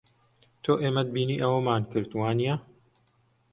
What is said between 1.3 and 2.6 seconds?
ئەوەمان کرد، وانییە؟